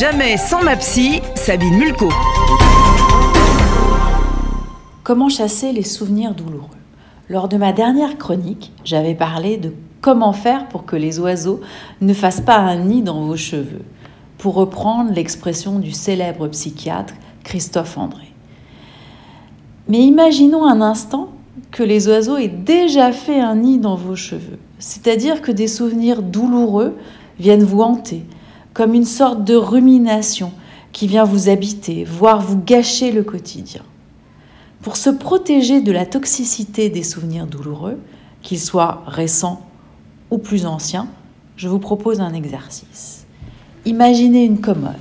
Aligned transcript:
Jamais 0.00 0.38
sans 0.38 0.62
ma 0.62 0.76
psy, 0.76 1.20
Sabine 1.34 1.76
Mulco. 1.76 2.08
Comment 5.02 5.28
chasser 5.28 5.72
les 5.72 5.82
souvenirs 5.82 6.34
douloureux? 6.34 6.68
Lors 7.28 7.48
de 7.48 7.58
ma 7.58 7.74
dernière 7.74 8.16
chronique, 8.16 8.72
j'avais 8.82 9.14
parlé 9.14 9.58
de 9.58 9.74
comment 10.00 10.32
faire 10.32 10.68
pour 10.68 10.86
que 10.86 10.96
les 10.96 11.20
oiseaux 11.20 11.60
ne 12.00 12.14
fassent 12.14 12.40
pas 12.40 12.56
un 12.56 12.76
nid 12.76 13.02
dans 13.02 13.26
vos 13.26 13.36
cheveux, 13.36 13.82
pour 14.38 14.54
reprendre 14.54 15.12
l'expression 15.12 15.78
du 15.78 15.92
célèbre 15.92 16.48
psychiatre 16.48 17.12
Christophe 17.44 17.98
André. 17.98 18.32
Mais 19.86 19.98
imaginons 19.98 20.64
un 20.64 20.80
instant 20.80 21.28
que 21.72 21.82
les 21.82 22.08
oiseaux 22.08 22.38
aient 22.38 22.48
déjà 22.48 23.12
fait 23.12 23.40
un 23.40 23.56
nid 23.56 23.76
dans 23.76 23.96
vos 23.96 24.16
cheveux, 24.16 24.58
c'est-à-dire 24.78 25.42
que 25.42 25.52
des 25.52 25.68
souvenirs 25.68 26.22
douloureux 26.22 26.96
viennent 27.38 27.64
vous 27.64 27.82
hanter, 27.82 28.24
comme 28.74 28.94
une 28.94 29.04
sorte 29.04 29.44
de 29.44 29.54
rumination 29.54 30.52
qui 30.92 31.06
vient 31.06 31.24
vous 31.24 31.48
habiter, 31.48 32.04
voire 32.04 32.40
vous 32.40 32.58
gâcher 32.58 33.12
le 33.12 33.22
quotidien. 33.22 33.82
Pour 34.82 34.96
se 34.96 35.10
protéger 35.10 35.80
de 35.80 35.92
la 35.92 36.06
toxicité 36.06 36.88
des 36.88 37.02
souvenirs 37.02 37.46
douloureux, 37.46 37.98
qu'ils 38.42 38.60
soient 38.60 39.02
récents 39.06 39.66
ou 40.30 40.38
plus 40.38 40.66
anciens, 40.66 41.08
je 41.56 41.68
vous 41.68 41.78
propose 41.78 42.20
un 42.20 42.32
exercice. 42.32 43.26
Imaginez 43.84 44.44
une 44.44 44.60
commode, 44.60 44.94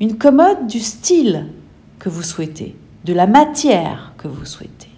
une 0.00 0.16
commode 0.16 0.66
du 0.66 0.80
style 0.80 1.46
que 1.98 2.08
vous 2.08 2.22
souhaitez, 2.22 2.76
de 3.04 3.12
la 3.12 3.26
matière 3.26 4.12
que 4.16 4.28
vous 4.28 4.44
souhaitez. 4.44 4.88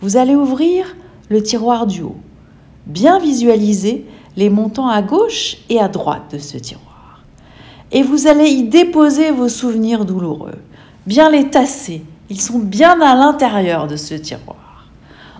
Vous 0.00 0.16
allez 0.16 0.34
ouvrir 0.34 0.96
le 1.28 1.42
tiroir 1.42 1.86
du 1.86 2.02
haut, 2.02 2.16
bien 2.86 3.18
visualiser 3.18 4.06
les 4.36 4.50
montants 4.50 4.88
à 4.88 5.02
gauche 5.02 5.58
et 5.68 5.78
à 5.78 5.88
droite 5.88 6.32
de 6.32 6.38
ce 6.38 6.56
tiroir. 6.56 6.91
Et 7.92 8.02
vous 8.02 8.26
allez 8.26 8.48
y 8.48 8.64
déposer 8.64 9.30
vos 9.30 9.48
souvenirs 9.48 10.04
douloureux, 10.04 10.58
bien 11.06 11.30
les 11.30 11.50
tasser. 11.50 12.02
Ils 12.30 12.40
sont 12.40 12.58
bien 12.58 13.00
à 13.00 13.14
l'intérieur 13.14 13.86
de 13.86 13.96
ce 13.96 14.14
tiroir. 14.14 14.86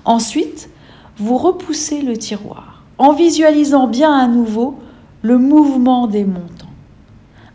Ensuite, 0.05 0.69
vous 1.17 1.39
repoussez 1.39 2.03
le 2.03 2.17
tiroir 2.17 2.83
en 2.99 3.13
visualisant 3.13 3.89
bien 3.89 4.13
à 4.13 4.27
nouveau 4.27 4.79
le 5.23 5.39
mouvement 5.39 6.07
des 6.07 6.25
montants. 6.25 6.67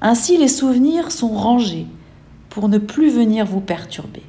Ainsi, 0.02 0.38
les 0.38 0.48
souvenirs 0.48 1.12
sont 1.12 1.30
rangés 1.30 1.86
pour 2.50 2.70
ne 2.70 2.78
plus 2.78 3.10
venir 3.10 3.46
vous 3.46 3.62
perturber. 3.62 4.24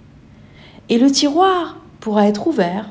Et 0.89 0.98
le 0.98 1.11
tiroir 1.11 1.77
pourra 2.01 2.27
être 2.27 2.47
ouvert, 2.47 2.91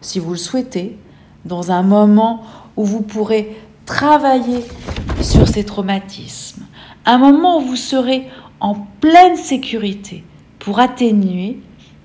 si 0.00 0.18
vous 0.18 0.30
le 0.30 0.36
souhaitez, 0.36 0.98
dans 1.44 1.72
un 1.72 1.82
moment 1.82 2.42
où 2.76 2.84
vous 2.84 3.00
pourrez 3.00 3.56
travailler 3.86 4.64
sur 5.20 5.48
ces 5.48 5.64
traumatismes, 5.64 6.64
un 7.10 7.18
moment 7.18 7.58
où 7.58 7.62
vous 7.62 7.76
serez 7.76 8.28
en 8.60 8.74
pleine 9.00 9.36
sécurité 9.36 10.24
pour 10.58 10.78
atténuer 10.78 11.58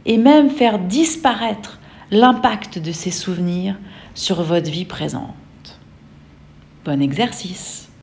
et 0.06 0.18
même 0.18 0.50
faire 0.50 0.80
disparaître 0.80 1.80
l'impact 2.12 2.80
de 2.80 2.92
ces 2.92 3.12
souvenirs 3.12 3.78
sur 4.14 4.42
votre 4.44 4.70
vie 4.70 4.86
présente. 4.86 5.34
Bon 6.86 7.02
exercice 7.02 7.90